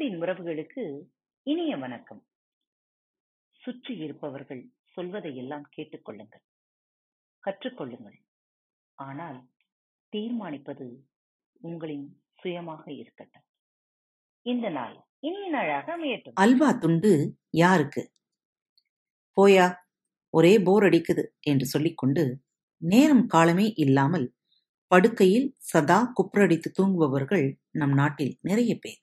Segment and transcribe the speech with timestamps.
[0.00, 0.82] அன்பின் உறவுகளுக்கு
[1.46, 2.20] இனிய வணக்கம்.
[3.62, 6.42] சுற்றி இருப்பவர்கள் சொல்வதை எல்லாம் கேட்டுக்கொள்ளுங்கள்
[7.44, 8.16] கற்றுக்கொள்ளுங்கள்
[8.98, 9.36] ஆனால்
[10.12, 10.86] தீர்மானிப்பது
[11.60, 13.44] உங்களின் சுயமாக இருக்கட்டும்.
[14.42, 16.34] இந்த நாள் இனிய நாளாக அமையட்டும்.
[16.34, 17.12] அல்வா துண்டு
[17.50, 18.04] யாருக்கு?
[19.36, 19.68] போயா
[20.34, 22.24] ஒரே போர் அடிக்குது என்று சொல்லிக்கொண்டு
[22.82, 24.26] நேரம் காலமே இல்லாமல்
[24.86, 29.00] படுக்கையில் சதா குப்பரடித்து தூங்குபவர்கள் நம் நாட்டில் நிறைய பேர்.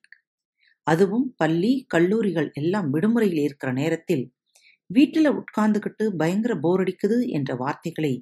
[0.87, 4.25] அதுவும் பள்ளி கல்லூரிகள் எல்லாம் விடுமுறையில் இருக்கிற நேரத்தில்
[4.89, 8.13] வீட்டில் உட்கார்ந்துகிட்டு பயங்கர போர் அடிக்குது என்ற வார்த்தைகளை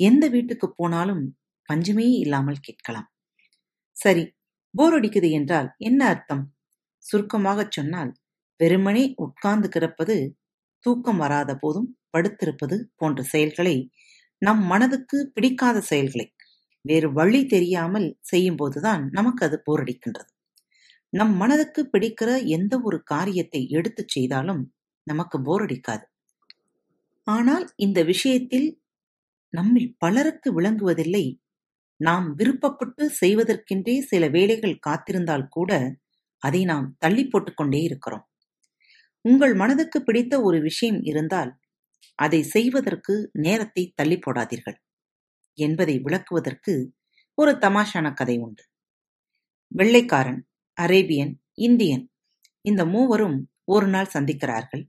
[0.00, 1.22] எந்த வீட்டுக்கு போனாலும்
[1.68, 3.08] பஞ்சமே இல்லாமல் கேட்கலாம்.
[3.96, 4.24] சரி
[4.74, 6.44] போர் அடிக்குது என்றால் என்ன அர்த்தம்?
[7.04, 8.12] சுருக்கமாகச் சொன்னால்
[8.60, 10.16] வெறுமனே உட்கார்ந்து கிடப்பது
[10.84, 13.76] தூக்கம் வராத போதும் படுத்திருப்பது போன்ற செயல்களை
[14.42, 16.26] நம் மனதுக்கு பிடிக்காத செயல்களை
[16.84, 20.30] வேறு வழி தெரியாமல் செய்யும்போதுதான் நமக்கு அது போரடிக்கின்றது
[21.14, 24.62] நம் மனதுக்கு பிடிக்கிற எந்த ஒரு காரியத்தை எடுத்துச் செய்தாலும்
[25.06, 26.04] நமக்கு போர் அடிக்காது.
[27.26, 28.68] ஆனால் இந்த விஷயத்தில்
[29.52, 31.24] நம்மில் பலருக்கு விளங்குவதில்லை.
[32.00, 35.72] நாம் விருப்பப்பட்டு செய்வதற்கென்றே சில வேலைகள் காத்திருந்தால் கூட
[36.42, 38.24] அதை நாம் தள்ளி போட்டுக்கொண்டே இருக்கிறோம்.
[39.24, 41.52] உங்கள் மனதுக்கு பிடித்த ஒரு விஷயம் இருந்தால்
[42.18, 44.78] அதை செய்வதற்கு நேரத்தை தள்ளி போடாதீர்கள்
[45.58, 46.74] என்பதை விளக்குவதற்கு
[47.38, 48.62] ஒரு தமாஷான கதை உண்டு.
[49.72, 50.40] வெள்ளைக்காரன்
[50.76, 52.04] அரேபியன் இந்தியன்
[52.60, 54.82] இந்த மூவரும் ஒரு நாள் சந்திக்கிறார்கள்.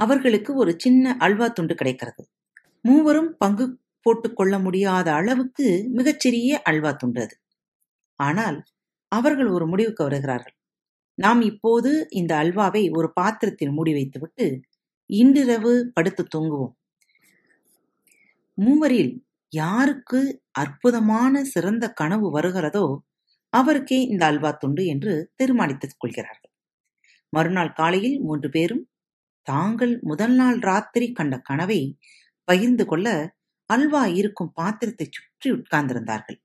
[0.00, 2.22] அவர்களுக்கு ஒரு சின்ன அல்வா துண்டு கிடைக்கிறது.
[2.82, 3.66] மூவரும் பங்கு
[4.02, 7.36] போட்டுக்கொள்ள முடியாத அளவுக்கு மிகச்சிறிய அல்வா துண்டு அது.
[8.18, 8.58] ஆனால்
[9.12, 10.56] அவர்கள் ஒரு முடிவுக்கு வருகிறார்கள்.
[11.18, 14.46] நாம் இப்போது இந்த அல்வாவை ஒரு பாத்திரத்தில் மூடி வைத்துவிட்டு
[15.10, 16.74] இன்றிரவு படுத்து தூங்குவோம்.
[18.58, 19.12] மூவரில்
[19.52, 22.86] யாருக்கு அற்புதமான சிறந்த கனவு வருகிறதோ
[23.58, 26.52] அவருக்கே இந்த அல்வா துண்டு என்று தீர்மானித்துக் கொள்கிறார்கள்.
[27.32, 28.84] மறுநாள் காலையில் மூன்று பேரும்
[29.46, 31.80] தாங்கள் முதல் நாள் ராத்திரி கண்ட கனவை
[32.44, 33.08] பகிர்ந்து கொள்ள
[33.70, 36.38] அல்வா இருக்கும் பாத்திரத்தை சுற்றி உட்கார்ந்திருந்தார்கள்.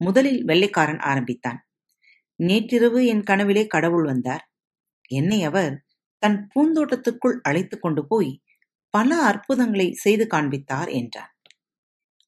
[0.00, 1.60] முதலில் வெள்ளைக்காரன் ஆரம்பித்தான்.
[2.40, 4.44] நேற்றிரவு என் கனவிலே கடவுள் வந்தார்.
[5.10, 5.74] என்னை அவர்
[6.22, 8.32] தன் பூந்தோட்டத்துக்குள் அழைத்துக் கொண்டு போய்
[8.94, 11.32] பல அற்புதங்களை செய்து காண்பித்தார் என்றான்.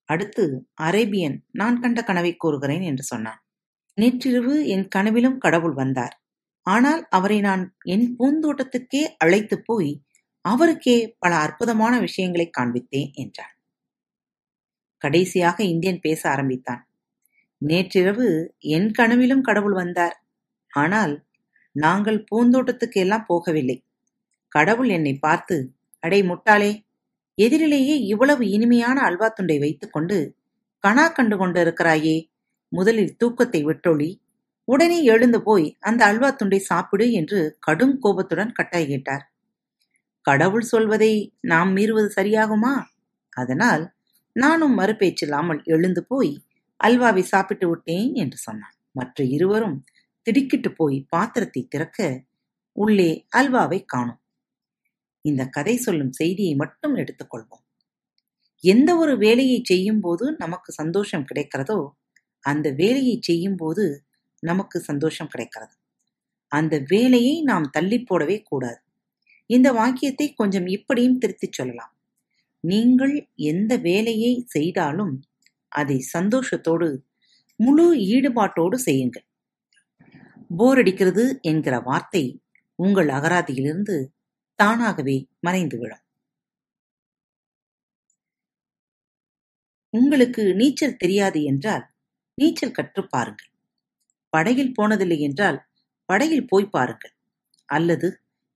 [0.09, 0.45] அடுத்து
[0.83, 3.41] அரேபியன் நான் கண்ட கனவை கூறுகிறேன் என்று சொன்னான்.
[3.99, 6.15] நேற்றிரவு என் கனவிலும் கடவுள் வந்தார்.
[6.67, 9.93] ஆனால் அவரை நான் என் பூந்தோட்டத்துக்கே அழைத்து போய்
[10.45, 13.55] அவருக்கே பல அற்புதமான விஷயங்களை காண்பித்தேன் என்றான்
[15.05, 16.83] கடைசியாக இந்தியன் பேச ஆரம்பித்தான்.
[17.63, 18.29] நேற்றிரவு
[18.59, 20.17] என் கனவிலும் கடவுள் வந்தார்.
[20.73, 21.15] ஆனால்
[21.77, 23.79] நாங்கள் பூந்தோட்டத்துக்கு எல்லாம் போகவில்லை.
[24.53, 25.57] கடவுள் என்னை பார்த்து
[26.03, 26.73] அடை முட்டாளே
[27.39, 30.17] எதிரிலேயே இவ்வளவு இனிமையான அல்வா துண்டை வைத்துக்கொண்டு
[30.85, 32.17] கணா கண்டு கொண்டிருக்கிறாயே
[32.73, 34.11] முதலில் தூக்கத்தை விட்டொழி
[34.69, 39.25] உடனே எழுந்து போய் அந்த அல்வா துண்டை சாப்பிடு என்று கடும் கோபத்துடன் கட்டாய் கேட்டார்.
[40.27, 41.13] கடவுள் சொல்வதை
[41.43, 42.75] நாம் மீறுவது சரியாகுமா?
[43.33, 43.85] அதனால்
[44.37, 46.33] நானும் மறுபேச்சில்லாமல் எழுந்து போய்
[46.81, 48.77] அல்வாவை சாப்பிட்டு விட்டேன் என்று சொன்னான்.
[48.93, 49.79] மற்ற இருவரும்
[50.27, 51.99] திடுக்கிட்டு போய் பாத்திரத்தை திறக்க
[52.77, 54.21] உள்ளே அல்வாவை காணும்.
[55.25, 57.65] இந்த கதை சொல்லும் செய்தியை மட்டும் எடுத்துக்கொள்வோம்
[58.65, 61.79] எந்த ஒரு வேலையை செய்யும் போது நமக்கு சந்தோஷம் கிடைக்கிறதோ
[62.49, 63.85] அந்த வேலையை செய்யும் போது
[64.43, 65.75] நமக்கு சந்தோஷம் கிடைக்கிறது.
[66.53, 68.81] அந்த வேலையை நாம் தள்ளி போடவே கூடாது.
[69.51, 71.93] இந்த வாக்கியத்தை கொஞ்சம் இப்படியும் திருத்திச் சொல்லலாம்.
[72.65, 73.15] நீங்கள்
[73.51, 75.15] எந்த வேலையை செய்தாலும்
[75.73, 76.89] அதை சந்தோஷத்தோடு
[77.61, 79.27] முழு ஈடுபாட்டோடு செய்யுங்கள்.
[80.51, 82.25] போர் அடிக்கிறது என்கிற வார்த்தை
[82.79, 83.97] உங்கள் அகராதியிலிருந்து
[84.59, 85.17] தானாகவே
[85.47, 86.05] மறைந்துவிடும்
[89.95, 91.85] உங்களுக்கு நீச்சல் தெரியாது என்றால்
[92.39, 93.51] நீச்சல் கற்று பாருங்கள்.
[94.33, 95.59] படகில் போனதில்லை என்றால்
[96.09, 97.15] படகில் போய் பாருங்கள்.
[97.69, 98.09] அல்லது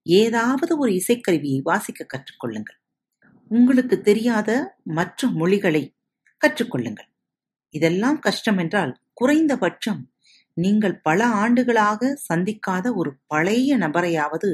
[0.07, 2.79] ஏதாவது ஒரு இசைக்கருவியை வாசிக்க கற்றுக்கொள்ளுங்கள்
[3.51, 4.51] உங்களுக்கு தெரியாத
[4.99, 5.83] மற்ற மொழிகளை
[6.43, 7.09] கற்றுக்கொள்ளுங்கள்
[7.75, 10.03] இதெல்லாம் கஷ்டம் என்றால் குறைந்தபட்சம்
[10.57, 14.51] நீங்கள் பல ஆண்டுகளாக சந்திக்காத ஒரு பழைய நபரையாவது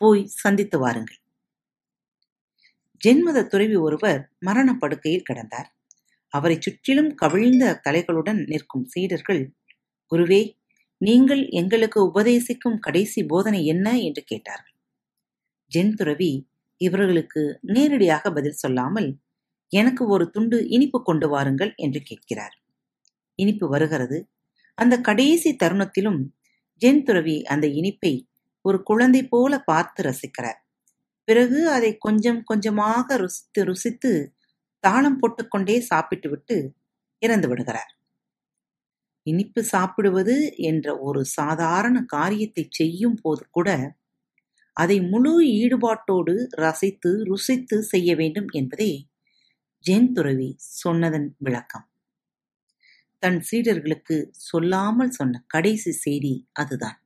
[0.00, 1.20] போய் சந்தித்து வாருங்கள்.
[3.00, 5.68] ஜென்மத துறவி ஒருவர் மரணப்படுக்கையில் கிடந்தார்.
[6.32, 9.42] அவரை சுற்றிலும் கவிழ்ந்த தலைகளுடன் நிற்கும் சீடர்கள்
[10.12, 10.42] குருவே
[11.00, 14.76] நீங்கள் எங்களுக்கு உபதேசிக்கும் கடைசி போதனை என்ன என்று கேட்டார்கள்.
[15.72, 16.32] ஜென் துறவி
[16.80, 19.08] இவர்களுக்கு நேரடியாக பதில் சொல்லாமல்
[19.72, 22.54] எனக்கு ஒரு துண்டு இனிப்பு கொண்டு வாருங்கள் என்று கேட்கிறார்.
[23.38, 24.18] இனிப்பு வருகிறது.
[24.78, 26.20] அந்த கடைசி தருணத்திலும்
[26.82, 28.12] ஜென் துறவி அந்த இனிப்பை
[28.64, 30.58] ஒரு குழந்தை போல பார்த்து ரசிக்கிறார்.
[31.28, 34.12] பிறகு அதை கொஞ்சம் கொஞ்சமாக ருசித்து ருசித்து
[34.84, 36.56] தாளம் போட்டுக்கொண்டே சாப்பிட்டுவிட்டு
[37.22, 37.92] இறந்து விடுகிறார்.
[39.26, 40.36] இனிப்பு சாப்பிடுவது
[40.70, 43.68] என்ற ஒரு சாதாரண காரியத்தை செய்யும் போது கூட
[44.76, 48.90] அதை முழு ஈடுபாட்டோடு ரசித்து ருசித்து செய்ய வேண்டும் என்பதே
[49.84, 50.48] ஜென் துறவி
[50.82, 51.86] சொன்னதன் விளக்கம்.
[53.22, 54.16] தன் சீடர்களுக்கு
[54.48, 56.98] சொல்லாமல் சொன்ன கடைசி செய்தி அதுதான்.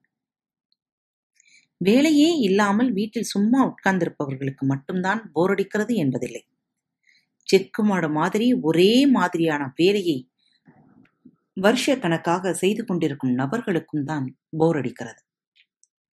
[1.80, 6.42] வேலையே இல்லாமல் வீட்டில் சும்மா உட்கார்ந்திருப்பவர்களுக்கு மட்டும்தான் போரடிக்கிறது என்பதில்லை.
[7.44, 10.30] செக்கு மாடு மாதிரி ஒரே மாதிரியான வேலையை
[11.54, 15.22] வருஷ கணக்காக செய்து கொண்டிருக்கும் நபர்களுக்கும் தான் போர் அடிக்கிறது.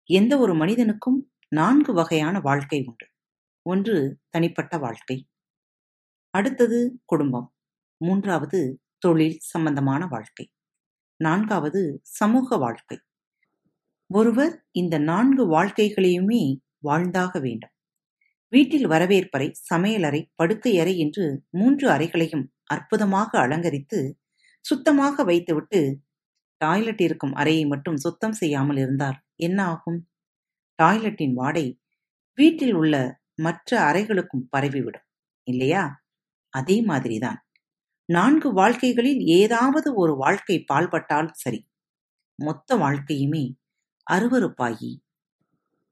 [0.05, 3.07] எந்த ஒரு மனிதனுக்கும் நான்கு வகையான வாழ்க்கை உண்டு.
[3.63, 5.29] ஒன்று தனிப்பட்ட வாழ்க்கை.
[6.31, 7.55] அடுத்தது குடும்பம்.
[7.97, 10.51] மூன்றாவது தொழில் சம்பந்தமான வாழ்க்கை.
[11.17, 13.01] நான்காவது சமூக வாழ்க்கை.
[14.07, 17.71] ஒருவர் இந்த நான்கு வாழ்க்கைகளையுமே வாழ்ந்தாக வேண்டும்.
[18.53, 24.01] வீட்டில் வரவேற்பறை சமையலறை படுக்கை அறை என்று மூன்று அறைகளையும் அற்புதமாக அலங்கரித்து
[24.65, 25.81] சுத்தமாக வைத்துவிட்டு
[26.61, 30.01] டாய்லெட் இருக்கும் அறையை மட்டும் சுத்தம் செய்யாமல் இருந்தால் என்ன ஆகும்?
[30.79, 31.67] டாய்லெட்டின் வாடை
[32.39, 32.95] வீட்டில் உள்ள
[33.43, 35.07] மற்ற அறைகளுக்கும் பரவிவிடும்.
[35.47, 35.85] இல்லையா?
[36.55, 37.41] அதே மாதிரிதான்.
[38.09, 41.61] நான்கு வாழ்க்கைகளில் ஏதாவது ஒரு வாழ்க்கை பால்பட்டால் சரி.
[42.39, 43.45] மொத்த வாழ்க்கையுமே
[44.07, 44.93] அருவறுப்பாகி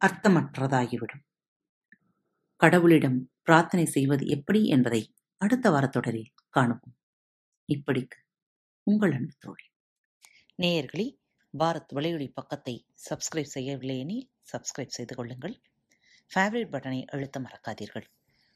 [0.00, 1.24] அர்த்தமற்றதாகிவிடும்.
[2.60, 6.96] கடவுளிடம் பிரார்த்தனை செய்வது எப்படி என்பதை அடுத்த வாரத்தொடரில் காணுவோம்.
[7.68, 8.18] இப்படிக்கு
[8.82, 9.66] உங்கள் அன்பு தோழி.
[10.62, 11.06] நேயர்களே
[11.58, 15.62] பாரத் வலையொலி பக்கத்தை சப்ஸ்கிரைப் செய்யவில்லை எனில் சப்ஸ்கிரைப் செய்து கொள்ளுங்கள்.
[16.34, 18.06] ஃபேவரட் பட்டனை அழுத்த மறக்காதீர்கள்.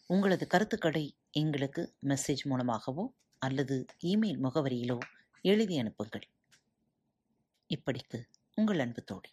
[0.06, 4.98] உங்களது கருத்துக்களை எங்களுக்கு மெசேஜ் மூலமாகவோ அல்லது இமெயில் முகவரியிலோ
[5.40, 6.26] எழுதி அனுப்புங்கள்.
[7.70, 8.20] இப்படிக்கு
[8.54, 9.30] உங்கள் அன்பு தோழி.